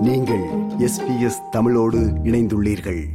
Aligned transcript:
நீங்கள் 0.00 0.44
எஸ்பிஎஸ் 0.78 1.48
தமிழோடு 1.50 1.98
இணைந்துள்ளீர்கள். 1.98 3.06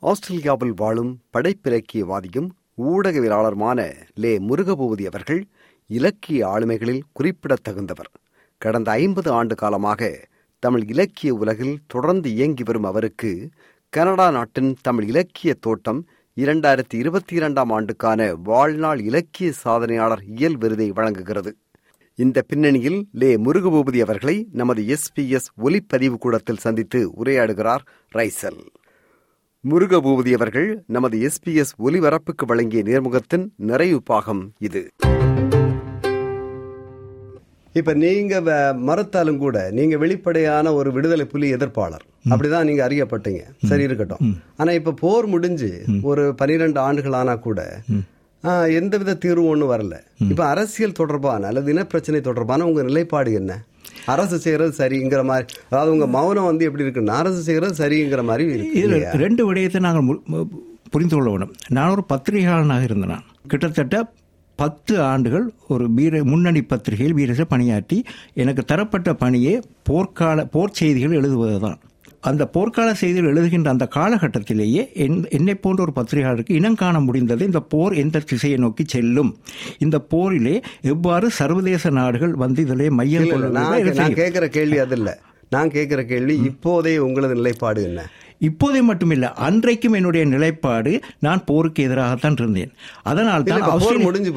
ஆஸ்திரேலியாவில் 0.00 0.72
வாழும் 0.76 1.20
படைப்பிலக்கியவாதியும் 1.32 2.48
ஊடகவியலாளருமான 2.78 3.92
லே 4.14 4.38
முருகபூபதி 4.38 5.06
அவர்கள் 5.06 5.46
இலக்கிய 5.86 6.48
ஆளுமைகளில் 6.48 7.00
குறிப்பிடத்தகுந்தவர். 7.12 8.10
கடந்த 8.58 8.90
ஐம்பது 8.90 9.30
ஆண்டு 9.30 9.54
காலமாக 9.54 10.28
தமிழ் 10.58 10.84
இலக்கிய 10.86 11.34
உலகில் 11.34 11.78
தொடர்ந்து 11.86 12.30
இயங்கி 12.30 12.62
வரும் 12.62 12.84
அவருக்கு 12.84 13.48
கனடா 13.88 14.30
நாட்டின் 14.30 14.76
தமிழ் 14.82 15.04
இலக்கிய 15.04 15.54
தோட்டம் 15.60 16.06
இரண்டாயிரத்தி 16.36 16.94
இருபத்தி 16.94 17.34
இரண்டாம் 17.34 17.70
ஆண்டுக்கான 17.70 18.34
வாழ்நாள் 18.34 19.00
இலக்கிய 19.00 19.52
சாதனையாளர் 19.64 20.22
இயல் 20.36 20.56
விருதை 20.56 20.90
வழங்குகிறது. 20.90 21.56
இந்த 22.18 22.42
பின்னணியில் 22.42 23.08
லே 23.12 23.36
முருகபூபதி 23.36 23.98
அவர்களை 23.98 24.46
நமது 24.52 24.82
எஸ்பிஎஸ் 24.92 25.48
ஒலிப்பதிவு 25.64 26.16
கூடத்தில் 26.18 26.56
சந்தித்து 26.56 27.10
உரையாடுகிறார் 27.24 27.82
ரைசல். 28.14 28.60
முருகபூபதி 29.70 30.32
அவர்கள் 30.32 30.84
நமது 30.86 31.18
எஸ்பிஎஸ் 31.28 31.74
ஒலிபரப்புக்கு 31.86 32.46
வழங்கிய 32.46 32.82
நேர்முகத்தின் 32.82 33.44
நிறைவு 33.56 34.02
பாகம் 34.02 34.52
இது. 34.58 34.82
இப்ப 37.72 37.94
நீங்க 37.94 38.40
மறுத்தாலும் 38.86 39.36
கூட 39.36 39.70
நீங்க 39.70 39.96
வெளிப்படையான 39.96 40.74
ஒரு 40.74 40.92
விடுதலை 40.92 41.24
புலி 41.24 41.52
எதிர்ப்பாளர். 41.52 42.04
அப்படிதான் 42.30 42.64
நீங்க 42.64 42.82
அறியப்பட்டீங்க. 42.88 43.42
சரி 43.64 43.82
இருக்கட்டும். 43.82 44.40
ஆனா 44.56 44.70
இப்ப 44.72 44.92
போர் 44.92 45.26
முடிஞ்சு 45.26 45.84
ஒரு 46.02 46.34
பனிரெண்டு 46.34 46.80
ஆண்டுகள் 46.80 47.12
ஆனா 47.12 47.34
கூட 47.34 47.80
எந்தவித 48.78 49.16
தீர்வும் 49.24 49.50
ஒன்றும் 49.52 49.72
வரல. 49.72 49.94
இப்ப 50.32 50.42
அரசியல் 50.52 50.98
தொடர்பான 51.00 51.46
அல்லது 51.50 51.72
இனப்பிரச்சனை 51.74 52.20
தொடர்பான 52.28 52.66
உங்க 52.70 52.82
நிலைப்பாடு 52.82 53.32
என்ன? 53.40 53.52
அரசு 54.06 54.36
செய்யறது 54.38 54.72
சரிங்கிற 54.78 55.20
மாதிரி 55.30 55.46
அதாவது 55.70 55.92
உங்க 55.94 56.06
மௌனம் 56.16 56.48
வந்து 56.50 56.66
எப்படி 56.68 56.84
இருக்குன்னா 56.84 57.16
அரசு 57.22 57.40
செய்யறது 57.48 57.74
சரிங்கிற 57.82 58.22
மாதிரி 58.24 58.44
இதுல 58.80 58.98
ரெண்டு 59.24 59.42
விடயத்தை 59.48 59.80
நாங்கள் 59.86 60.06
புரிந்து 60.90 61.14
கொள்ள 61.14 61.28
வேண்டும். 61.30 61.54
நான் 61.68 61.92
ஒரு 61.94 62.04
பத்திரிகையாளனாக 62.12 62.86
இருந்தேன் 62.88 63.12
நான். 63.14 63.26
கிட்டத்தட்ட 63.48 63.96
பத்து 64.58 64.94
ஆண்டுகள் 65.02 65.46
ஒரு 65.68 65.84
வீர 65.90 66.20
முன்னணி 66.24 66.60
பத்திரிகையில் 66.62 67.16
வீரச 67.18 67.42
பணியாற்றி 67.44 67.98
எனக்கு 68.42 68.62
தரப்பட்ட 68.64 69.10
பணியே 69.14 69.54
போர்க்கால 69.88 70.44
போர் 70.54 70.76
செய்திகள் 70.78 71.16
எழுதுவது 71.18 71.58
தான் 71.60 71.78
அந்த 72.22 72.50
போர்க்கால 72.54 72.92
செய்திகள் 72.92 73.32
எழுதுகின்ற 73.32 73.66
அந்த 73.66 73.88
காலகட்டத்திலேயே 73.94 74.82
என்னை 75.30 75.54
போன்ற 75.54 75.82
ஒரு 75.82 75.92
பத்திரிகையாளருக்கு 75.92 76.50
இனம் 76.50 76.74
காண 76.74 77.00
முடிந்தது 77.00 77.44
இந்த 77.44 77.60
போர் 77.66 77.94
எந்த 77.94 78.18
திசையை 78.20 78.58
நோக்கி 78.58 78.84
செல்லும். 78.86 79.30
இந்த 79.78 80.00
போரிலே 80.10 80.54
எவ்வாறு 80.82 81.30
சர்வதேச 81.30 81.90
நாடுகள் 81.90 82.34
வந்து 82.34 82.62
இதிலே 82.62 82.90
மையம் 82.90 83.28
நான் 83.94 84.14
கேட்கிற 84.14 84.48
கேள்வி 84.48 84.78
அது 84.78 84.96
இல்ல. 84.96 85.10
நான் 85.50 85.70
கேட்கிற 85.70 86.04
கேள்வி 86.04 86.34
இப்போதைய 86.42 86.98
உங்களது 86.98 87.34
நிலைப்பாடு 87.34 87.82
என்ன? 87.82 88.00
இப்போதே 88.40 88.80
மட்டுமில்லை 88.88 89.28
அன்றைக்கும் 89.46 89.96
என்னுடைய 89.98 90.24
நிலைப்பாடு 90.32 90.92
நான் 91.26 91.44
போருக்கு 91.50 91.86
எதிராகத்தான் 91.88 92.36
இருந்தேன். 92.42 92.72
அதனால் 93.02 93.44
தான் 93.50 93.64
முடிஞ்சு 94.06 94.32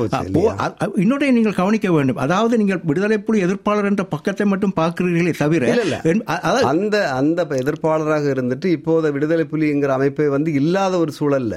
இன்னொரு 1.04 1.32
நீங்கள் 1.38 1.58
கவனிக்க 1.60 1.88
வேண்டும். 1.92 2.20
அதாவது 2.26 2.58
நீங்கள் 2.62 2.82
விடுதலை 2.90 3.18
புலி 3.20 3.44
எதிர்ப்பாளர் 3.46 3.90
என்ற 3.92 4.04
பக்கத்தை 4.14 4.48
மட்டும் 4.52 4.76
பார்க்கிறீர்களே 4.80 5.34
தவிர 5.44 5.72
அந்த 6.72 6.96
அந்த 7.20 7.48
எதிர்ப்பாளராக 7.62 8.26
இருந்துட்டு 8.36 8.68
இப்போத 8.78 9.12
விடுதலை 9.18 9.46
புலிங்கிற 9.54 9.94
அமைப்பை 9.98 10.28
வந்து 10.36 10.54
இல்லாத 10.62 10.94
ஒரு 11.04 11.14
சூழல்ல 11.20 11.56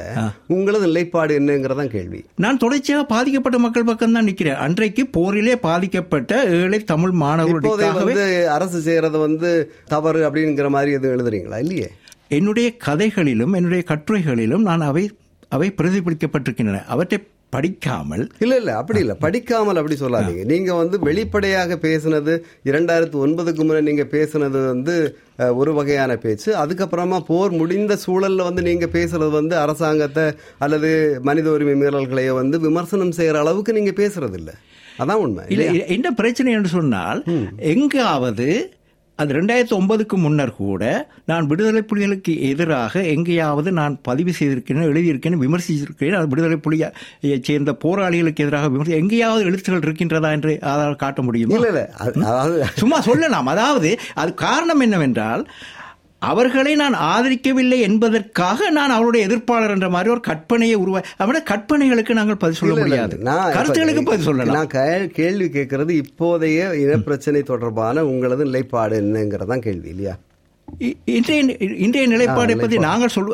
உங்களது 0.56 0.84
நிலைப்பாடு 0.86 1.38
என்னங்கிறதான் 1.40 1.92
கேள்வி. 1.96 2.20
நான் 2.44 2.60
தொடர்ச்சியாக 2.64 3.04
பாதிக்கப்பட்ட 3.14 3.58
மக்கள் 3.66 3.88
பக்கம் 3.90 4.16
தான் 4.18 4.28
நிற்கிறேன். 4.30 4.60
அன்றைக்கு 4.66 5.02
போரிலே 5.16 5.56
பாதிக்கப்பட்ட 5.68 6.32
ஏழை 6.60 6.80
தமிழ் 6.84 7.14
மாணவர்களுடைய 7.24 8.48
அரசு 8.56 8.80
செய்யறது 8.88 9.18
வந்து 9.26 9.50
தவறு 9.94 10.20
அப்படிங்கிற 10.28 10.68
மாதிரி 10.76 10.92
எதுவும் 10.98 11.14
எழுதுறீங்களா? 11.16 11.58
இல்லையே. 11.66 11.90
என்னுடைய 12.32 12.68
கதைகளிலும் 12.86 13.52
என்னுடைய 13.52 13.82
கட்டுரைகளிலும் 13.88 14.66
நான் 14.68 14.88
அவை 14.90 15.04
அவை 15.50 15.68
பிரதிபலிக்கப்பட்டிருக்கின்றன. 15.78 16.82
அவற்றை 16.86 17.18
படிக்காமல் 17.52 18.22
இல்ல 18.40 18.54
இல்ல 18.56 18.70
அப்படி 18.76 19.00
இல்ல. 19.00 19.14
படிக்காமல் 19.14 19.78
அப்படி 19.80 19.96
சொல்லாதீங்க. 19.96 20.44
நீங்க 20.44 20.70
வந்து 20.74 20.96
வெளிப்படையாக 20.98 21.76
பேசுனது 21.82 22.34
இரண்டாயிரத்தி 22.64 23.16
ஒன்பதுக்கு 23.24 23.62
முன்னே 23.64 23.80
நீங்க 23.80 24.04
பேசுனது 24.14 24.60
வந்து 24.66 24.94
ஒரு 25.54 25.72
வகையான 25.72 26.16
பேச்சு. 26.16 26.50
அதுக்கப்புறமா 26.56 27.18
போர் 27.26 27.52
முடிந்த 27.52 27.98
சூழல்ல 28.06 28.46
வந்து 28.48 28.62
நீங்க 28.62 28.86
பேசுறது 28.96 29.30
வந்து 29.30 29.56
அரசாங்கத்தை 29.56 30.26
அல்லது 30.58 30.90
மனித 31.22 31.50
உரிமை 31.50 31.76
மீறல்களையோ 31.82 32.34
வந்து 32.34 32.58
விமர்சனம் 32.58 33.16
செய்யற 33.18 33.42
அளவுக்கு 33.44 33.72
நீங்க 33.72 33.94
பேசுறது 34.02 34.38
இல்ல 34.38 34.52
அதான் 34.98 35.22
உண்மை 35.24 35.44
இல்ல 35.48 35.66
என்ன 35.96 36.08
பிரச்சனை 36.12 36.52
என்று 36.52 36.72
சொன்னால் 36.78 37.20
எங்காவது 37.74 38.48
அது 39.18 39.34
ரெண்டாயிரத்தி 39.34 39.74
ஒன்பதுக்கு 39.76 40.16
முன்னர் 40.16 40.54
கூட 40.54 40.84
நான் 41.24 41.46
விடுதலை 41.46 41.82
புலிகளுக்கு 41.82 42.32
எதிராக 42.42 43.02
எங்கேயாவது 43.10 43.70
நான் 43.72 43.94
பதிவு 44.02 44.32
செய்திருக்கிறேன் 44.32 44.88
எழுதியிருக்கேன் 44.88 45.36
விமர்சிச்சிருக்கிறேன் 45.42 46.16
அது 46.18 46.28
விடுதலை 46.28 46.56
புலியை 46.58 46.88
சேர்ந்த 47.42 47.72
போராளிகளுக்கு 47.84 48.44
எதிராக 48.44 48.68
விமர்சி 48.68 48.96
எங்கேயாவது 48.96 49.44
எழுத்துக்கள் 49.44 49.86
இருக்கின்றதா 49.86 50.30
என்று 50.32 50.54
அதாவது 50.64 50.96
காட்ட 50.96 51.22
முடியும்? 51.22 51.52
சும்மா 52.76 53.00
சொல்லலாம். 53.00 53.46
அதாவது 53.46 53.90
அது 54.14 54.34
காரணம் 54.42 54.80
என்னவென்றால் 54.80 55.44
அவர்களை 56.30 56.74
நான் 56.74 56.96
ஆதரிக்கவில்லை 57.10 57.78
என்பதற்காக 57.80 58.70
நான் 58.70 58.90
அவருடைய 58.90 59.26
எதிர்ப்பாளர் 59.26 59.70
என்ற 59.70 59.88
மாதிரி 59.88 60.10
ஒரு 60.10 60.20
கற்பனையை 60.28 60.76
உருவா 60.82 61.02
அவட 61.16 61.42
கற்பனைகளுக்கு 61.50 62.10
நாங்கள் 62.10 62.36
பதில் 62.36 62.56
சொல்ல 62.56 62.74
முடியாது. 62.80 63.16
கருத்துகளுக்கு 63.56 64.04
பதில் 64.04 64.28
சொல்லலாம். 64.28 64.56
நான் 64.56 64.72
கேள்வி 65.12 65.48
கேட்கறது 65.58 65.94
இப்போதைய 66.02 66.60
இனப்பிரச்சனை 66.84 67.42
தொடர்பான 67.42 68.04
உங்களது 68.04 68.44
நிலைப்பாடு 68.44 69.00
என்னங்கிறதான் 69.00 69.66
கேள்வி 69.68 69.88
இல்லையா? 69.88 70.14
இன்றைய 71.16 71.40
இன்றைய 71.84 72.04
நிலைப்பாடை 72.12 72.54
பற்றி 72.60 72.76
நாங்கள் 72.86 73.12
சொல் 73.14 73.28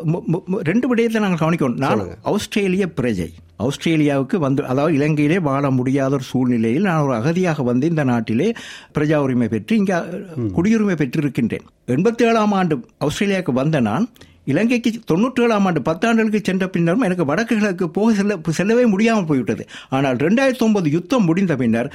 ரெண்டு 0.70 0.86
விடயத்தை 0.88 1.20
நாங்கள் 1.24 1.42
கவனிக்கணும். 1.42 1.78
நான் 1.84 2.02
ஆஸ்திரேலிய 2.32 2.86
பிரஜை. 2.98 3.28
ஆஸ்திரேலியாவுக்கு 3.66 4.36
வந்து 4.46 4.60
அதாவது 4.72 4.96
இலங்கையிலே 4.98 5.38
வாழ 5.48 5.70
முடியாத 5.78 6.12
ஒரு 6.18 6.26
சூழ்நிலையில் 6.30 6.88
நான் 6.88 7.04
ஒரு 7.06 7.14
அகதியாக 7.18 7.64
வந்து 7.70 7.86
இந்த 7.92 8.04
நாட்டிலே 8.10 8.48
பிரஜா 8.98 9.18
உரிமை 9.26 9.48
பெற்று 9.54 9.76
இங்கே 9.80 9.98
குடியுரிமை 10.56 10.96
பெற்றிருக்கின்றேன். 11.02 11.66
எண்பத்தி 11.96 12.24
ஏழாம் 12.30 12.56
ஆண்டு 12.60 12.76
ஆஸ்திரேலியாவுக்கு 13.06 13.54
வந்த 13.62 13.80
நான் 13.90 14.06
இலங்கைக்கு 14.52 14.90
தொண்ணூற்றி 15.10 15.42
ஏழாம் 15.46 15.66
ஆண்டு 15.68 15.80
பத்தாண்டுகளுக்கு 15.88 16.40
சென்ற 16.48 16.66
பின்னரும் 16.74 17.04
எனக்கு 17.08 17.28
வடக்கு 17.30 17.54
கிழக்கு 17.56 17.86
போக 17.96 18.12
செல்ல 18.20 18.36
செல்லவே 18.58 18.84
முடியாமல் 18.94 19.28
போய்விட்டது. 19.30 19.64
ஆனால் 19.96 20.20
ரெண்டாயிரத்தி 20.26 20.64
ஒன்பது 20.68 20.90
யுத்தம் 20.96 21.28
முடிந்த 21.30 21.56
பின்னர் 21.62 21.90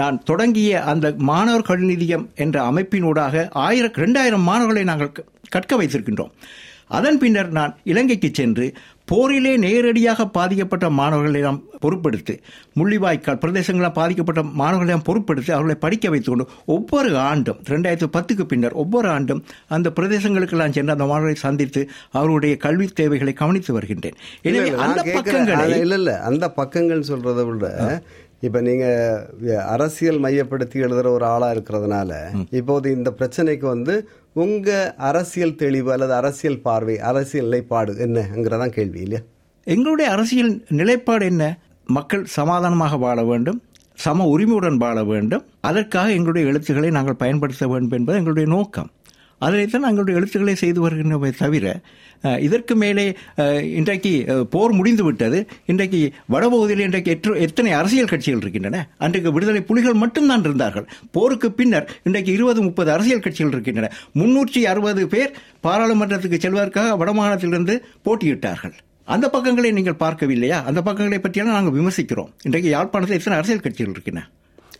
நான் 0.00 0.22
தொடங்கிய 0.30 0.80
அந்த 0.92 1.14
மாணவர் 1.32 1.68
கல்நிதியம் 1.70 2.26
என்ற 2.44 2.56
அமைப்பினூடாக 2.70 3.44
ஆயிரம் 3.66 3.98
ரெண்டாயிரம் 4.04 4.48
மாணவர்களை 4.50 4.84
நாங்கள் 4.92 5.12
கற்க 5.56 5.74
வைத்திருக்கின்றோம். 5.80 6.32
அதன் 6.90 7.18
பின்னர் 7.18 7.50
நான் 7.50 7.76
இலங்கைக்கு 7.84 8.30
சென்று 8.32 8.66
போரிலே 9.06 9.56
நேரடியாக 9.56 10.26
பாதிக்கப்பட்ட 10.26 10.90
மாணவர்களை 10.90 11.40
நாம் 11.40 11.64
பொறுப்படுத்தி 11.80 12.34
முள்ளிவாய்க்கால் 12.76 13.38
பிரதேசங்களால் 13.38 13.92
பாதிக்கப்பட்ட 13.92 14.42
மாணவர்களை 14.42 14.92
நாம் 14.92 15.06
பொறுப்படுத்தி 15.08 15.50
அவர்களை 15.50 15.74
படிக்க 15.74 16.10
வைத்துக் 16.10 16.32
கொண்டு 16.34 16.46
ஒவ்வொரு 16.66 17.16
ஆண்டும் 17.18 17.60
ரெண்டாயிரத்தி 17.68 18.08
பத்துக்கு 18.12 18.42
பின்னர் 18.42 18.72
ஒவ்வொரு 18.72 19.08
ஆண்டும் 19.08 19.44
அந்த 19.68 19.90
பிரதேசங்களுக்கெல்லாம் 19.90 20.70
சென்று 20.70 20.92
அந்த 20.92 21.04
மாணவர்களை 21.04 21.34
சந்தித்து 21.34 21.82
அவருடைய 22.12 22.56
கல்வி 22.56 22.88
தேவைகளை 22.92 23.32
கவனித்து 23.32 23.72
வருகின்றேன். 23.72 24.18
எனவே 24.42 24.70
அந்த 24.78 25.02
பக்கங்களை 25.14 25.80
இல்ல 25.80 25.94
இல்ல 25.94 26.20
அந்த 26.20 26.50
பக்கங்கள் 26.50 27.08
சொல்றதை 27.08 27.44
விட 27.46 27.70
இப்ப 28.40 28.60
நீங்க 28.60 28.86
அரசியல் 29.66 30.18
மையப்படுத்தி 30.18 30.80
எழுதுற 30.80 31.06
ஒரு 31.06 31.24
ஆளா 31.24 31.48
இருக்கிறதுனால 31.50 32.10
இப்போது 32.50 32.92
இந்த 32.96 33.10
பிரச்சனைக்கு 33.18 33.66
வந்து 33.66 34.08
உங்க 34.32 34.94
அரசியல் 34.96 35.54
தெளிவு 35.54 35.92
அல்லது 35.92 36.12
அரசியல் 36.12 36.60
பார்வை 36.60 36.98
அரசியல் 37.00 37.46
நிலைப்பாடு 37.46 37.92
என்னங்கிறதான் 38.06 38.68
கேள்வி 38.68 39.00
இல்லையா? 39.00 39.24
எங்களுடைய 39.64 40.10
அரசியல் 40.10 40.52
நிலைப்பாடு 40.68 41.26
என்ன? 41.26 41.58
மக்கள் 41.86 42.24
சமாதானமாக 42.24 42.96
வாழ 42.96 43.24
வேண்டும் 43.24 43.62
சம 43.94 44.26
உரிமையுடன் 44.26 44.76
வாழ 44.76 45.04
வேண்டும். 45.04 45.44
அதற்காக 45.60 46.12
எங்களுடைய 46.12 46.48
எழுத்துக்களை 46.48 46.90
நாங்கள் 46.90 47.14
பயன்படுத்த 47.14 47.66
வேண்டும் 47.66 47.98
என்பது 47.98 48.18
எங்களுடைய 48.18 48.48
நோக்கம். 48.56 48.90
அதனைத்தான் 49.46 49.84
நாங்களுடைய 49.86 50.18
எழுத்துக்களை 50.18 50.54
செய்து 50.62 50.80
வருகின்றமே 50.84 51.30
தவிர 51.42 51.66
இதற்கு 52.44 52.74
மேலே 52.82 53.04
இன்றைக்கு 53.78 54.12
போர் 54.54 54.72
முடிந்து 54.78 55.04
விட்டது. 55.06 55.38
இன்றைக்கு 55.72 56.00
வடபகுதியில் 56.34 56.84
இன்றைக்கு 56.86 57.10
எத்தனை 57.46 57.70
அரசியல் 57.80 58.10
கட்சிகள் 58.12 58.42
இருக்கின்றன? 58.44 58.80
அன்றைக்கு 59.04 59.32
விடுதலை 59.36 59.60
புலிகள் 59.68 60.00
மட்டும்தான் 60.02 60.44
இருந்தார்கள். 60.46 60.86
போருக்கு 61.16 61.50
பின்னர் 61.60 61.86
இன்றைக்கு 62.08 62.32
இருபது 62.38 62.62
முப்பது 62.66 62.90
அரசியல் 62.96 63.24
கட்சிகள் 63.26 63.54
இருக்கின்றன. 63.56 63.90
முன்னூற்றி 64.20 64.62
அறுபது 64.72 65.04
பேர் 65.14 65.32
பாராளுமன்றத்துக்கு 65.66 66.42
செல்வதற்காக 66.46 66.96
வடமாநிலத்திலிருந்து 67.02 67.76
போட்டியிட்டார்கள். 68.08 68.76
அந்த 69.14 69.26
பக்கங்களை 69.36 69.70
நீங்கள் 69.76 70.00
பார்க்கவில்லையா? 70.04 70.58
அந்த 70.70 70.80
பக்கங்களை 70.88 71.20
பற்றியெல்லாம் 71.26 71.58
நாங்கள் 71.58 71.76
விமர்சிக்கிறோம். 71.78 72.32
இன்றைக்கு 72.48 72.68
யாழ்ப்பாணத்தில் 72.74 73.20
எத்தனை 73.20 73.38
அரசியல் 73.40 73.64
கட்சிகள் 73.66 73.94
இருக்கின்றன? 73.96 74.26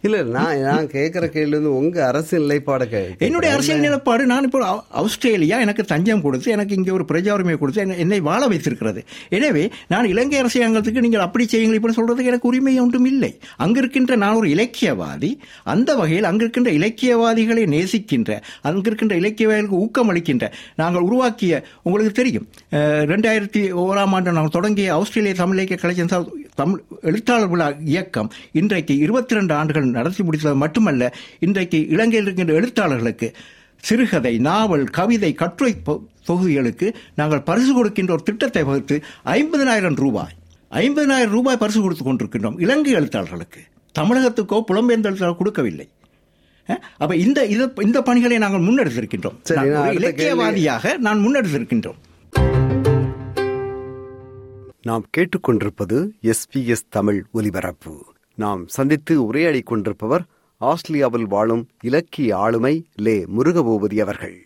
இல்ல 0.03 0.23
நான் 0.33 0.61
நான் 0.61 0.87
கேட்கிற 0.87 1.27
கேள்வி 1.27 1.57
வந்து 1.57 1.75
உங்க 1.75 2.07
அரசியல் 2.07 2.45
நிலைப்பாட 2.45 2.83
என்னுடைய 3.21 3.55
அரசியல் 3.55 3.81
நிலைப்பாடு 3.81 4.27
நான் 4.27 4.43
இப்போ 4.43 4.61
ஆஸ்திரேலியா 5.01 5.61
எனக்கு 5.61 5.85
தஞ்சம் 5.85 6.21
கொடுத்து 6.21 6.51
எனக்கு 6.51 6.75
இங்கே 6.75 6.91
ஒரு 6.91 7.05
பிரஜா 7.09 7.31
உரிமை 7.31 7.57
கொடுத்து 7.57 7.81
என்னை- 7.97 8.21
வாழ 8.21 8.47
வைத்திருக்கிறது. 8.47 9.01
எனவே 9.29 9.65
நான் 9.87 10.05
இலங்கை 10.05 10.43
அரசாங்கத்துக்கு 10.43 11.01
நீங்கள் 11.01 11.21
அப்படி 11.21 11.47
செய்யுங்கள் 11.47 11.79
இப்படி 11.79 11.95
சொல்றதுக்கு 11.95 12.25
எனக்கு 12.25 12.49
உரிமை 12.49 12.79
ஒன்றும் 12.79 13.05
இல்லை. 13.05 13.33
அங்க 13.57 13.79
இருக்கின்ற 13.79 14.17
நான் 14.17 14.35
ஒரு 14.35 14.49
இலக்கியவாதி 14.49 15.31
அந்த 15.65 15.95
வகையில் 15.95 16.25
அங்க 16.25 16.43
இருக்கின்ற 16.43 16.73
இலக்கியவாதிகளை 16.73 17.65
நேசிக்கின்ற 17.69 18.31
அங்க 18.63 18.87
இருக்கின்ற 18.87 19.17
இலக்கியவாதிகளுக்கு 19.17 19.81
ஊக்கம் 19.81 20.09
அளிக்கின்ற 20.09 20.47
நாங்கள் 20.77 21.03
உருவாக்கிய 21.03 21.53
உங்களுக்கு 21.83 22.13
தெரியும் 22.13 22.47
ரெண்டாயிரத்தி 23.11 23.63
ஓராம் 23.83 24.15
ஆண்டு 24.15 24.33
நாங்கள் 24.33 24.51
தொடங்கிய 24.51 24.97
ஆஸ்திரேலிய 24.97 25.35
தமிழ் 25.35 25.59
இலக்கிய 25.59 26.07
ச- 26.07 26.25
தமிழ் 26.61 26.81
எழுத்தாளர் 27.11 27.51
விழா 27.53 27.69
இயக்கம் 27.93 28.31
இன்றைக்கு 28.61 28.95
இருபத்தி 29.05 29.37
ரெண்டு 29.39 29.53
ஆண்டுகள் 29.59 29.97
நடத்தி 29.99 30.23
முடித்தது 30.23 30.59
மட்டுமல்ல 30.65 31.13
இன்றைக்கு 31.47 31.81
இலங்கையில் 31.95 32.27
இருக்கின்ற 32.27 32.55
எழுத்தாளர்களுக்கு 32.61 33.29
சிறுகதை 33.89 34.35
நாவல் 34.49 34.87
கவிதை 34.99 35.33
கட்டுரை 35.43 35.73
தொகுதிகளுக்கு 36.29 36.87
நாங்கள் 37.21 37.47
பரிசு 37.51 37.73
கொடுக்கின்ற 37.75 38.13
ஒரு 38.17 38.27
திட்டத்தை 38.31 38.63
வகுத்து 38.71 38.97
ஐம்பதனாயிரம் 39.39 39.99
ரூபாய் 40.05 40.35
ஐம்பதனாயிரம் 40.83 41.35
ரூபாய் 41.37 41.61
பரிசு 41.63 41.81
கொடுத்து 41.85 42.05
கொண்டிருக்கின்றோம் 42.07 42.59
இலங்கை 42.65 42.93
எழுத்தாளர்களுக்கு. 43.01 43.61
தமிழகத்துக்கோ 43.95 44.57
புலம்பெயர்ந்த 44.71 45.11
எழுத்தாளர் 45.11 45.41
கொடுக்கவில்லை. 45.41 45.87
அப்ப 47.03 47.13
இந்த 47.25 47.39
இந்த 47.87 47.99
பணிகளை 48.09 48.39
நாங்கள் 48.45 48.67
முன்னெடுத்திருக்கின்றோம். 48.67 49.39
இலக்கியவாதியாக 49.99 50.97
நான் 51.07 51.23
முன்னெடுத்திருக்கின்றோம். 51.25 51.99
நாம் 54.83 55.05
கேட்டுக்கொண்டிருப்பது 55.17 56.11
எஸ்பிஎஸ் 56.23 56.85
தமிழ் 56.89 57.25
ஒலிபரப்பு. 57.33 58.05
நாம் 58.35 58.69
சந்தித்து 58.69 59.25
உரையாடி 59.25 59.61
கொண்டிருப்பவர் 59.61 60.25
ஆஸ்திரேலியாவில் 60.57 61.27
வாழும் 61.27 61.69
இலக்கிய 61.83 62.37
ஆளுமை 62.37 62.87
லே 62.95 63.25
முருகபூபதி 63.37 63.99
அவர்கள். 64.01 64.37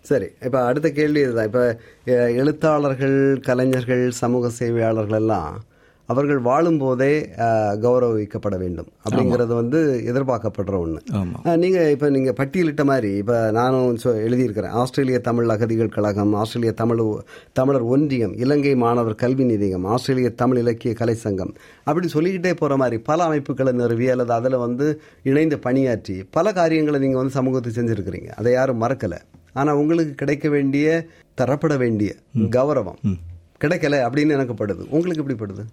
சரி 0.00 0.26
இப்ப 0.44 0.64
அடுத்த 0.64 0.90
கேள்வி 0.90 1.20
இதுதான். 1.20 1.44
இப்ப 1.44 1.80
எழுத்தாளர்கள் 2.40 3.40
கலைஞர்கள் 3.40 4.10
சமூக 4.10 4.48
சேவையாளர்கள் 4.48 5.18
எல்லாம் 5.18 5.62
அவர்கள் 6.08 6.40
வாழும்போதே 6.40 7.26
கௌரவிக்கப்பட 7.82 8.58
வேண்டும். 8.58 8.86
அப்படிங்கிறது 9.10 9.54
வந்து 9.54 10.02
எதிர்பார்க்கப்படுற 10.06 10.76
ஒண்ணு. 10.82 10.98
ஆமா. 11.12 11.48
ஆ, 11.48 11.56
நீங்க 11.56 11.90
இப்ப 11.90 12.10
நீங்க 12.10 12.32
பட்டியலிட்ட 12.36 12.84
மாதிரி 12.84 13.14
இப்ப 13.14 13.50
நானும் 13.50 13.98
சொ- 14.04 14.14
எழுதியிருக்கிறேன். 14.14 14.70
ஆஸ்திரேலிய 14.70 15.18
தமிழ் 15.18 15.48
அகதிகள் 15.48 15.88
கழகம் 15.88 16.34
ஆஸ்திரேலிய 16.34 16.72
தமிழ் 16.72 17.00
தமிழர் 17.52 17.80
ஒன்றியம் 17.80 18.36
இலங்கை 18.36 18.74
மாணவர் 18.74 19.14
கல்வி 19.14 19.44
நிதியம் 19.44 19.84
ஆஸ்திரேலிய 19.84 20.30
தமிழ் 20.30 20.58
இலக்கிய 20.58 20.94
கலை 20.94 21.14
சங்கம் 21.14 21.54
அப்படி 21.84 22.08
சொல்லிக்கிட்டே 22.08 22.54
போற 22.54 22.76
மாதிரி 22.76 23.02
பல 23.02 23.24
அமைப்புகளை 23.24 23.72
நிறுவி 23.72 24.08
அல்லது 24.08 24.32
அதுல 24.32 24.58
வந்து 24.58 25.00
இணைந்து 25.22 25.58
பணியாற்றி 25.58 26.26
பல 26.30 26.52
காரியங்களை 26.52 27.00
நீங்க 27.00 27.16
வந்து 27.16 27.32
சமூகத்துக்கு 27.32 27.82
செஞ்சிருக்கிறீங்க. 27.82 28.26
அதை 28.26 28.52
யாரும் 28.52 28.82
மறக்கல. 28.82 29.18
ஆனா 29.52 29.76
உங்களுக்கு 29.76 30.14
கிடைக்க 30.14 30.48
வேண்டிய 30.48 31.06
தரப்பட 31.40 31.76
வேண்டிய 31.76 32.14
கௌரவம். 32.50 33.16
கிடைக்கல 33.62 34.00
அப்படின்னு 34.06 34.36
எனக்கு 34.36 34.54
படுது 34.58 34.82
உங்களுக்கு 34.96 35.22
எப்படி 35.22 35.38
படுது? 35.42 35.64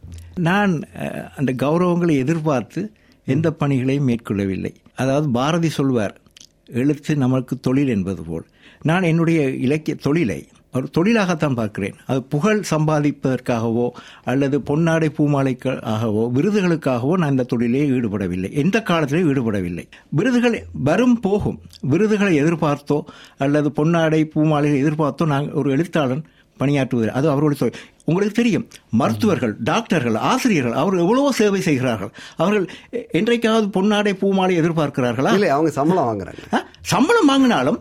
நான் 0.50 0.74
அந்த 1.38 1.52
கௌரவங்களை 1.64 2.16
எதிர்பார்த்து 2.24 2.82
எந்த 3.34 3.48
பணிகளையும் 3.62 4.08
மேற்கொள்ளவில்லை. 4.10 4.74
அதாவது 4.96 5.28
பாரதி 5.30 5.70
சொல்வார் 5.70 6.16
எழுத்து 6.82 7.12
நமக்கு 7.24 7.54
தொழில் 7.60 7.94
என்பது 7.96 8.22
போல். 8.24 8.46
நான் 8.90 9.10
என்னுடைய 9.12 9.42
இலக்கிய 9.66 9.96
தொழிலை 10.06 10.40
ஒரு 10.78 10.88
தொழிலாகத்தான் 10.98 11.58
பார்க்கிறேன். 11.60 11.98
அது 12.06 12.20
புகழ் 12.34 12.62
சம்பாதிப்பதற்காகவோ 12.72 13.86
அல்லது 14.32 14.58
பொன்னாடை 14.70 15.10
பூமாலைக்காகவோ 15.18 16.24
விருதுகளுக்காகவோ 16.38 17.14
நான் 17.22 17.34
இந்த 17.36 17.46
தொழிலே 17.54 17.84
ஈடுபடவில்லை. 17.90 18.50
எந்த 18.64 18.78
காலத்திலும் 18.90 19.30
ஈடுபடவில்லை. 19.32 19.86
விருதுகள் 20.10 20.58
வரும் 20.90 21.18
போகும். 21.20 21.60
விருதுகளை 21.94 22.34
எதிர்பார்த்தோ 22.44 22.98
அல்லது 23.38 23.70
பொன்னாடை 23.80 24.22
பூமாலைகளை 24.34 24.82
எதிர்பார்த்தோ 24.86 25.28
நான் 25.34 25.52
ஒரு 25.52 25.70
எழுத்தாளன் 25.76 26.24
பணியாற்றுவது. 26.60 27.12
அது 27.20 27.30
அவர்களுடைய 27.32 27.60
தொழில். 27.62 27.80
உங்களுக்கு 28.08 28.36
தெரியும். 28.42 28.68
மருத்துவர்கள் 28.90 29.54
டாக்டர்கள் 29.60 30.16
ஆசிரியர்கள் 30.16 30.76
அவர்கள் 30.82 31.04
எவ்வளவோ 31.04 31.32
சேவை 31.32 31.62
செய்கிறார்கள். 31.62 32.12
அவர்கள் 32.36 32.66
என்றைக்காவது 33.12 33.68
பொன்னாடை 33.78 34.14
பூமாலை 34.14 34.60
எதிர்பார்க்கிறார்களா? 34.60 35.34
இல்ல 35.34 35.54
அவங்க 35.54 35.72
சம்பளம் 35.72 36.10
வாங்குறாங்க. 36.10 36.44
சம்பளம் 36.82 37.30
வாங்கினாலும் 37.32 37.80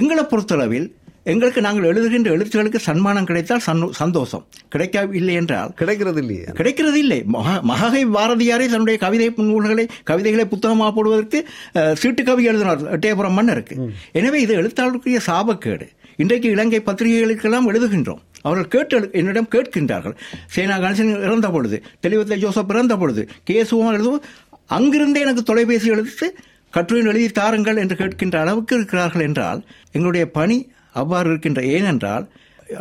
எங்களை 0.00 0.24
பொறுத்தளவில் 0.24 0.88
எங்களுக்கு 1.24 1.60
நாங்கள் 1.60 1.86
எழுதுகின்ற 1.92 2.24
எழுத்துகளுக்கு 2.24 2.76
சன்மானம் 2.76 3.24
கிடைத்தால் 3.24 3.60
சந்தோ- 3.66 3.90
சந்தோஷம். 3.90 4.46
கிடைக்கவில்லை 4.68 5.34
என்றால்? 5.34 5.72
கிடைக்கிறது 5.74 6.20
இல்லையே 6.20 6.44
கிடைக்கிறது 6.54 6.98
இல்லை 6.98 7.24
மகா- 7.32 7.62
மகாகவி 7.62 8.04
பாரதியாரே 8.04 8.66
தன்னுடைய 8.66 8.98
கவிதை 8.98 9.32
நூல்களை 9.36 9.86
கவிதைகளை 10.04 10.46
புத்தகமாக 10.46 10.92
போடுவதற்கு 10.92 11.48
சீட்டு 11.94 12.22
கவி 12.24 12.44
எழுதினார் 12.44 12.98
எட்டயபுரம் 12.98 13.30
மன்னருக்கு. 13.30 13.76
எனவே 14.12 14.40
இது 14.40 14.62
எழுத்தாளருக்குரிய 14.62 15.20
சாபக்கேடு. 15.26 15.86
இன்றைக்கு 16.16 16.50
இலங்கை 16.50 16.82
பத்திரிகைகளுக்கெல்லாம் 16.86 17.68
எழுதுகின்றோம். 17.68 18.20
அவர்கள் 18.42 18.68
கேட்டு 18.68 19.08
என்னிடம் 19.12 19.48
கேட்கின்றார்கள். 19.54 20.14
சேனா 20.46 20.78
கணேசன் 20.78 21.22
இறந்த 21.22 21.50
பொழுது 21.50 21.82
தெளிவத்தை 22.00 22.38
ஜோசப் 22.38 22.70
இறந்த 22.70 22.96
பொழுது 22.96 23.28
கே 23.44 23.62
சுகுமார் 23.62 23.96
எழுதுவோம் 23.98 24.22
அங்கிருந்தே 24.66 25.20
எனக்கு 25.20 25.42
தொலைபேசி 25.42 25.88
எழுத்து 25.88 26.26
கட்டுரை 26.70 27.04
எழுதி 27.04 27.28
தாருங்கள் 27.28 27.76
என்று 27.76 27.96
கேட்கின்ற 27.96 28.36
அளவுக்கு 28.36 28.76
இருக்கிறார்கள் 28.76 29.22
என்றால் 29.22 29.60
எங்களுடைய 29.92 30.30
பணி 30.30 30.58
அவ்வாறு 31.00 31.28
இருக்கின்ற 31.30 31.60
ஏனென்றால் 31.76 32.24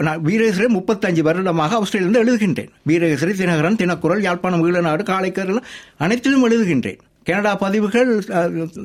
நான் 0.06 0.20
வீரேஸ்வரி 0.28 0.68
முப்பத்தஞ்சு 0.78 1.22
வருடமாக 1.28 1.78
ஆஸ்திரேலியிலிருந்து 1.82 2.24
எழுதுகின்றேன். 2.24 2.72
வீரேஸ்வரி 2.90 3.34
தினகரன் 3.40 3.80
தினக்குரல் 3.82 4.26
யாழ்ப்பாணம் 4.28 4.64
ஈழநாடு 4.68 5.04
காளைக்கரல் 5.12 5.62
அனைத்திலும் 6.06 6.46
எழுதுகின்றேன். 6.48 7.00
கனடா 7.28 7.54
பதிவுகள் 7.64 8.12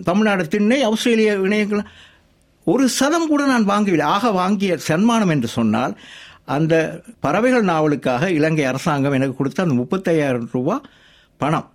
தமிழ்நாடு 0.09 0.45
திண்ணை 0.55 0.79
ஆஸ்திரேலிய 0.91 1.33
இணையங்கள் 1.47 1.85
ஒரு 2.73 2.85
சதம் 2.99 3.29
கூட 3.33 3.43
நான் 3.53 3.69
வாங்கவில்லை. 3.73 4.07
ஆக 4.17 4.31
வாங்கிய 4.41 4.73
சன்மானம் 4.89 5.33
என்று 5.35 5.49
சொன்னால் 5.59 5.95
அந்த 6.57 6.75
பறவைகள் 7.25 7.71
நாவலுக்காக 7.71 8.31
இலங்கை 8.39 8.65
அரசாங்கம் 8.65 9.17
எனக்கு 9.19 9.39
கொடுத்த 9.39 9.65
அந்த 9.67 9.77
முப்பத்தையாயிரம் 9.83 10.49
ரூபா 10.53 10.77
பணம். 11.43 11.69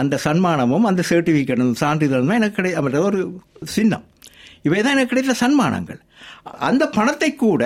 அந்த 0.00 0.14
சன்மானமும் 0.24 0.86
அந்த 0.90 1.02
சர்டிஃபிகேட்டும் 1.10 1.76
சான்றிதழும் 1.82 2.36
எனக்கு 2.38 2.58
கிடையாது 2.58 3.02
ஒரு 3.10 3.20
சின்னம். 3.76 4.06
இவை 4.66 4.82
தான் 4.82 4.92
எனக்கு 4.92 5.08
கிடைத்த 5.08 5.34
சன்மானங்கள். 5.40 6.00
அந்த 6.60 6.88
பணத்தை 6.88 7.34
கூட 7.36 7.62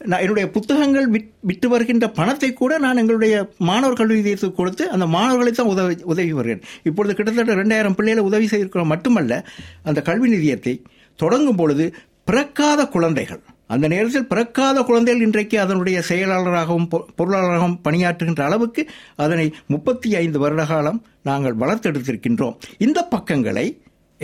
நான் 0.00 0.20
என்னுடைய 0.20 0.50
புத்தகங்கள் 0.50 1.06
விட் 1.08 1.28
விட்டு 1.40 1.68
வருகின்ற 1.68 2.08
பணத்தை 2.10 2.52
கூட 2.52 2.78
நான் 2.78 2.96
எங்களுடைய 2.96 3.34
மாணவர் 3.58 3.96
கல்வி 3.96 4.20
நிதியத்துக்கு 4.20 4.52
கொடுத்து 4.52 4.90
அந்த 4.90 5.06
மாணவர்களை 5.06 5.52
தான் 5.52 5.66
உதவி 5.66 5.96
உதவி 6.04 6.32
வருகிறேன். 6.32 6.62
இப்பொழுது 6.82 7.14
கிட்டத்தட்ட 7.14 7.54
ரெண்டாயிரம் 7.54 7.92
பிள்ளைகளை 7.92 8.24
உதவி 8.24 8.46
செய்திருக்கிறோம் 8.46 8.86
மட்டுமல்ல 8.86 9.44
அந்த 9.82 10.02
கல்வி 10.02 10.30
நிதியத்தை 10.32 10.74
தொடங்கும் 11.18 11.56
பொழுது 11.56 11.86
பிறக்காத 12.24 12.86
குழந்தைகள் 12.86 13.42
அந்த 13.66 13.88
நேரத்தில் 13.88 14.26
பிறக்காத 14.26 14.82
குழந்தைகள் 14.82 15.22
இன்றைக்கு 15.22 15.60
அதனுடைய 15.60 16.02
செயலாளராகவும் 16.02 16.88
பொ- 16.88 17.06
பொருளாளராகவும் 17.16 17.78
பணியாற்றுகின்ற 17.84 18.40
அளவுக்கு 18.40 18.82
அதனை 19.16 19.46
முப்பத்தி 19.66 20.16
ஐந்து 20.16 20.38
வருட 20.38 20.64
காலம் 20.64 20.98
நாங்கள் 21.22 21.56
வளர்த்தெடுத்திருக்கின்றோம். 21.56 22.56
இந்த 22.78 23.02
பக்கங்களை 23.04 23.66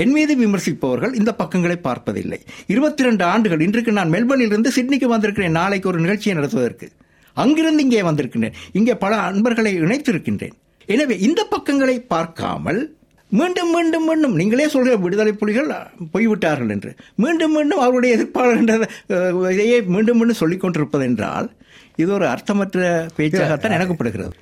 என் 0.02 0.14
மீது 0.16 0.32
விமர்சிப்பவர்கள் 0.42 1.14
இந்த 1.20 1.30
பக்கங்களை 1.40 1.76
பார்ப்பதில்லை. 1.86 2.38
இருபத்தி 2.72 3.06
ரெண்டு 3.06 3.24
ஆண்டுகள் 3.32 3.64
இன்றைக்கு 3.66 3.92
நான் 3.98 4.12
மெல்பர்னில் 4.14 4.52
இருந்து 4.52 4.70
சிட்னிக்கு 4.76 5.08
வந்திருக்கிறேன். 5.12 5.56
நாளைக்கு 5.60 5.90
ஒரு 5.92 6.00
நிகழ்ச்சியை 6.04 6.34
நடத்துவதற்கு. 6.38 6.86
அங்கிருந்து 7.42 7.84
இங்கே 7.86 8.02
வந்திருக்கின்றேன். 8.08 8.56
இங்கே 8.78 8.94
பல 9.04 9.16
அன்பர்களை 9.30 9.72
இணைத்திருக்கின்றேன். 9.84 10.54
எனவே 10.94 11.14
இந்த 11.26 11.40
பக்கங்களை 11.54 11.96
பார்க்காமல் 12.14 12.80
மீண்டும் 13.38 13.70
மீண்டும் 13.76 14.06
மீண்டும் 14.08 14.36
நீங்களே 14.40 14.66
சொல்கிற 14.74 14.92
விடுதலை 15.04 15.32
புலிகள் 15.40 15.70
போய்விட்டார்கள் 16.12 16.72
என்று. 16.74 16.90
மீண்டும் 17.22 17.54
மீண்டும் 17.56 17.82
அவருடைய 17.86 18.12
எதிர்ப்பாளர் 18.18 18.60
என்ற 18.62 18.74
இதையே 19.54 19.78
மீண்டும் 19.94 20.18
மீண்டும் 20.20 20.40
சொல்லிக் 20.42 20.64
கொண்டிருப்பதென்றால் 20.64 21.48
இது 22.02 22.10
ஒரு 22.18 22.26
அர்த்தமற்ற 22.34 22.80
பேச்சாகத்தான் 23.16 23.76
எனக்குப்படுகிறது. 23.78 24.34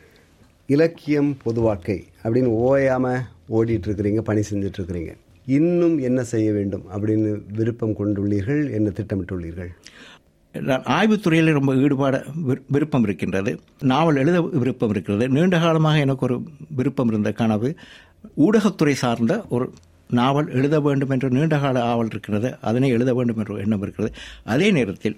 இலக்கியம் 0.74 1.30
பொது 1.44 1.60
வாழ்க்கை 1.66 1.98
அப்படின்னு 2.24 2.52
ஓயாமல் 2.66 3.24
ஓடிட்டு 3.58 3.88
இருக்கிறீங்க 3.88 4.22
பணி 4.30 4.42
செஞ்சுட்டு 4.50 4.80
இருக்கிறீங்க. 4.80 5.12
இன்னும் 5.46 5.98
என்ன 5.98 6.22
செய்ய 6.22 6.52
வேண்டும் 6.52 6.82
அப்படின்னு 6.96 7.42
விருப்பம் 7.52 7.94
கொண்டுள்ளீர்கள் 7.98 8.72
என்ன 8.72 8.88
திட்டமிட்டுள்ளீர்கள்? 8.88 9.66
நான் 10.60 10.82
ஆய்வுத்துறையில் 10.82 11.52
ரொம்ப 11.52 11.74
ஈடுபாட 11.74 12.24
விரு- 12.48 12.62
விருப்பம் 12.68 13.02
இருக்கின்றது. 13.02 13.60
நாவல் 13.80 14.16
எழுத 14.16 14.42
விருப்பம் 14.42 14.90
இருக்கிறது. 14.90 15.28
நீண்ட 15.28 15.58
காலமாக 15.58 15.98
எனக்கு 15.98 16.24
ஒரு 16.24 16.42
விருப்பம் 16.76 17.08
இருந்த 17.08 17.32
கனவு 17.32 17.76
ஊடகத்துறை 18.36 18.92
சார்ந்த 18.92 19.46
ஒரு 19.48 19.72
நாவல் 20.10 20.48
எழுத 20.48 20.80
வேண்டும் 20.80 21.10
என்ற 21.10 21.28
நீண்டகால 21.28 21.82
ஆவல் 21.82 22.06
இருக்கிறது. 22.06 22.56
அதனை 22.60 22.88
எழுத 22.88 23.14
வேண்டும் 23.14 23.36
என்ற 23.36 23.54
எண்ணம் 23.54 23.82
இருக்கிறது. 23.82 24.14
அதே 24.44 24.70
நேரத்தில் 24.70 25.16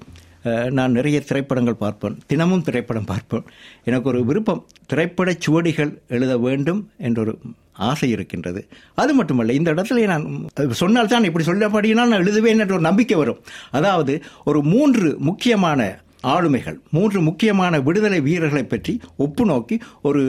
நான் 0.70 0.92
நிறைய 0.92 1.20
திரைப்படங்கள் 1.20 1.74
பார்ப்பேன். 1.74 2.18
தினமும் 2.26 2.62
திரைப்படம் 2.62 3.04
பார்ப்பேன். 3.04 3.42
எனக்கு 3.84 4.08
ஒரு 4.08 4.24
விருப்பம் 4.24 4.66
திரைப்பட 4.86 5.36
சுவடிகள் 5.38 5.98
எழுத 6.08 6.38
வேண்டும் 6.38 6.90
என்றொரு 6.98 7.38
ஆசை 7.90 8.08
இருக்கின்றது. 8.16 8.60
அது 9.02 9.12
மட்டுமல்ல 9.14 9.56
இந்த 9.58 9.70
இடத்துல 9.74 10.04
நான் 10.12 10.26
சொன்னால் 10.82 11.12
தான் 11.12 11.28
இப்படி 11.28 11.44
சொல்லப்படினால் 11.50 12.12
நான் 12.12 12.24
எழுதுவேன் 12.24 12.62
என்ற 12.64 12.76
ஒரு 12.78 12.86
நம்பிக்கை 12.88 13.16
வரும். 13.22 13.40
அதாவது 13.70 14.14
ஒரு 14.44 14.62
மூன்று 14.74 15.08
முக்கியமான 15.28 15.88
ஆளுமைகள் 16.34 16.78
மூன்று 16.96 17.18
முக்கியமான 17.26 17.80
விடுதலை 17.80 18.20
வீரர்களை 18.20 18.62
பற்றி 18.64 18.92
ஒப்பு 19.24 19.44
நோக்கி 19.46 19.76
ஒரு 20.08 20.22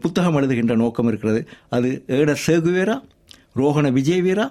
புத்தகம் 0.00 0.36
எழுதுகின்ற 0.40 0.74
நோக்கம் 0.82 1.08
இருக்கிறது. 1.10 1.40
அது 1.76 1.90
ஏட 2.18 2.34
சேகுவேரா 2.46 2.96
ரோகண 3.60 3.86
விஜயவீரா 3.98 4.46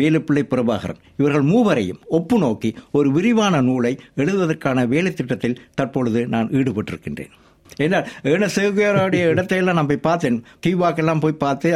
வேலுப்பிள்ளை 0.00 0.42
பிரபாகரன். 0.52 1.00
இவர்கள் 1.16 1.46
மூவரையும் 1.52 2.02
ஒப்பு 2.18 2.38
நோக்கி 2.38 2.70
ஒரு 2.98 3.08
விரிவான 3.12 3.60
நூலை 3.60 3.92
எழுதுவதற்கான 4.16 4.86
வேலை 4.86 5.12
திட்டத்தில் 5.12 5.60
தற்பொழுது 5.74 6.22
நான் 6.26 6.48
ஈடுபட்டிருக்கின்றேன். 6.48 7.32
ஏன்னா 7.78 7.98
ஏன 8.22 8.46
சேகுவேராவுடைய 8.46 9.22
இடத்தையெல்லாம் 9.32 9.78
நான் 9.78 9.86
போய் 9.86 10.04
பார்த்தேன். 10.06 10.36
கியூபாக்கெல்லாம் 10.66 11.20
போய் 11.20 11.32
பார்த்து 11.32 11.68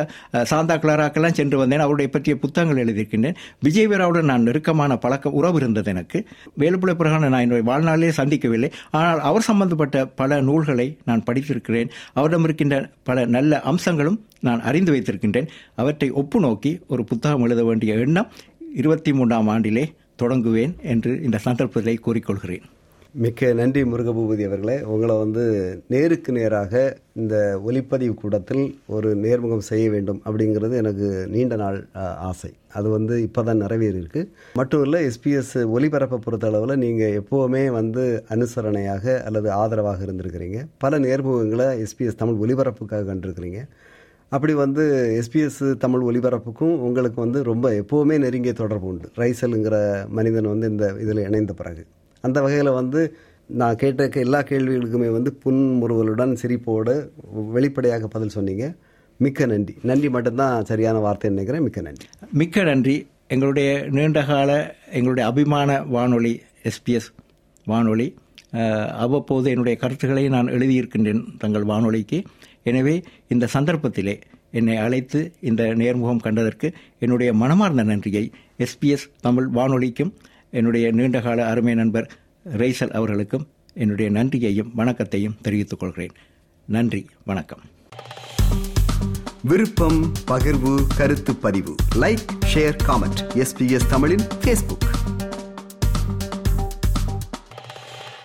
சாந்தா 0.50 0.74
கிளாராக்கெல்லாம் 0.82 1.32
சென்று 1.32 1.58
வந்தேன். 1.58 1.78
அவருடைய 1.78 2.10
பற்றிய 2.10 2.36
புத்தகங்கள் 2.36 2.80
எழுதியிருக்கின்றேன். 2.84 3.36
விஜயவீராவுடன் 3.62 4.30
நான் 4.30 4.42
நெருக்கமான 4.42 4.96
பழக்க 4.96 5.30
உறவு 5.30 5.56
இருந்தது 5.56 5.90
எனக்கு. 5.90 6.26
வேலுப்பிள்ளை 6.58 6.94
பிரகான 6.94 7.28
நான் 7.28 7.40
என்னுடைய 7.40 7.66
வாழ்நாளிலே 7.70 8.12
சந்திக்கவில்லை. 8.20 8.70
ஆனால் 8.90 9.20
அவர் 9.20 9.42
சம்பந்தப்பட்ட 9.42 10.06
பல 10.06 10.40
நூல்களை 10.40 10.88
நான் 11.04 11.22
படித்திருக்கிறேன். 11.30 11.90
அவரிடம் 12.14 12.44
இருக்கின்ற 12.44 12.90
பல 13.02 13.26
நல்ல 13.26 13.60
அம்சங்களும் 13.60 14.24
நான் 14.40 14.62
அறிந்து 14.62 14.92
வைத்திருக்கின்றேன். 14.92 15.48
அவற்றை 15.74 16.10
ஒப்பு 16.10 16.40
நோக்கி 16.40 16.80
ஒரு 16.88 17.04
புத்தகம் 17.04 17.42
எழுத 17.42 17.64
வேண்டிய 17.64 17.94
எண்ணம் 17.94 18.30
இருபத்தி 18.74 19.12
மூன்றாம் 19.12 19.48
ஆண்டிலே 19.48 19.84
தொடங்குவேன் 20.22 20.74
என்று 20.82 21.20
இந்த 21.22 21.38
சந்தர்ப்பத்தை 21.38 21.98
கூறிக்கொள்கிறேன். 22.06 22.66
மிக்க 23.12 23.52
நன்றி 23.52 23.82
முருகபூபதி 23.82 24.44
அவர்களே. 24.44 24.82
உங்களை 24.82 25.16
வந்து 25.16 25.44
நேருக்கு 25.86 26.32
நேராக 26.32 26.96
இந்த 27.12 27.60
ஒலிப்பதிவு 27.64 28.14
கூடத்தில் 28.14 28.78
ஒரு 28.86 29.16
நேர்முகம் 29.16 29.64
செய்ய 29.68 29.90
வேண்டும் 29.90 30.20
அப்படிங்கிறது 30.24 30.74
எனக்கு 30.76 31.26
நீண்ட 31.30 31.56
நாள் 31.56 31.86
ஆசை. 32.28 32.50
அது 32.72 32.88
வந்து 32.88 33.22
இப்போ 33.22 33.42
தான் 33.42 33.62
நிறைவேறியிருக்கு 33.62 34.22
மட்டும் 34.54 34.82
இல்லை 34.82 35.00
எஸ்பிஎஸ் 35.06 35.54
ஒலிபரப்பை 35.54 36.18
பொறுத்தளவில் 36.26 36.76
நீங்கள் 36.76 37.16
எப்போவுமே 37.20 37.70
வந்து 37.70 38.24
அனுசரணையாக 38.28 39.22
அல்லது 39.22 39.50
ஆதரவாக 39.50 40.04
இருந்திருக்கிறீங்க. 40.04 40.60
பல 40.78 40.98
நேர்முகங்களை 40.98 41.86
எஸ்பிஎஸ் 41.86 42.20
தமிழ் 42.22 42.40
ஒலிபரப்புக்காக 42.46 43.08
கண்டிருக்கிறீங்க. 43.12 43.60
அப்படி 44.28 44.54
வந்து 44.54 44.84
எஸ்பிஎஸ் 45.20 45.76
தமிழ் 45.76 46.06
ஒலிபரப்புக்கும் 46.10 46.74
உங்களுக்கு 46.88 47.20
வந்து 47.20 47.42
ரொம்ப 47.42 47.70
எப்போவுமே 47.70 48.18
நெருங்கிய 48.18 48.52
தொடர்பு 48.52 48.86
உண்டு. 48.86 49.08
ரைசலுங்கிற 49.16 50.08
மனிதன் 50.08 50.52
வந்து 50.54 50.68
இந்த 50.68 50.94
இதில் 51.00 51.26
இணைந்த 51.28 51.52
பிறகு. 51.52 51.84
அந்த 52.20 52.40
வகையில் 52.40 52.76
வந்து 52.80 53.00
நான் 53.46 53.76
கேட்ட 53.76 54.08
எல்லா 54.14 54.40
கேள்விகளுக்குமே 54.40 55.08
வந்து 55.16 55.30
புன்முறுவலுடன் 55.44 56.32
சிரிப்போடு 56.42 56.94
வெளிப்படையாக 57.56 58.08
பதில் 58.08 58.34
சொன்னீங்க. 58.36 58.74
மிக்க 59.18 59.46
நன்றி. 59.46 59.74
நன்றி 59.82 60.10
மட்டும்தான் 60.10 60.64
சரியான 60.64 60.98
வார்த்தை 60.98 61.30
நினைக்கிறேன். 61.30 61.62
மிக்க 61.62 61.80
நன்றி. 61.80 62.06
மிக்க 62.32 62.62
நன்றி. 62.62 62.96
எங்களுடைய 63.28 63.70
நீண்டகால 63.90 64.50
எங்களுடைய 64.92 65.24
அபிமான 65.30 65.82
வானொலி 65.82 66.40
எஸ்பிஎஸ் 66.62 67.08
வானொலி 67.64 68.14
அவ்வப்போது 69.04 69.50
என்னுடைய 69.50 69.78
கருத்துக்களை 69.78 70.28
நான் 70.28 70.46
எழுதியிருக்கின்றேன் 70.46 71.22
தங்கள் 71.38 71.64
வானொலிக்கு. 71.64 72.22
எனவே 72.62 72.94
இந்த 73.28 73.48
சந்தர்ப்பத்திலே 73.54 74.14
என்னை 74.50 74.76
அழைத்து 74.76 75.20
இந்த 75.40 75.62
நேர்முகம் 75.62 76.24
கண்டதற்கு 76.26 76.68
என்னுடைய 76.98 77.32
மனமார்ந்த 77.32 77.82
நன்றியை 77.82 78.30
எஸ்பிஎஸ் 78.58 79.06
தமிழ் 79.20 79.46
வானொலிக்கும் 79.46 80.12
என்னுடைய 80.50 80.90
நீண்டகால 80.90 81.48
அருமை 81.48 81.74
நண்பர் 81.74 82.12
ரைசல் 82.56 82.90
அவர்களுக்கும் 82.90 83.46
என்னுடைய 83.74 84.10
நன்றியையும் 84.10 84.70
வணக்கத்தையும் 84.74 85.36
தெரிவித்துக் 85.42 85.78
கொள்கிறேன். 85.78 86.10
நன்றி 86.64 87.06
வணக்கம். 87.24 87.60
விருப்பம் 89.42 90.12
பகிர்வு 90.26 90.84
கருத்து 90.96 91.36
பதிவு. 91.36 91.74
லைக் 91.94 92.26
ஷேர் 92.54 92.76
காமெண்ட் 92.86 93.20
எஸ்பிஎஸ் 93.34 93.86
தமிழின் 93.86 94.24
ஃபேஸ்புக் 94.40 94.88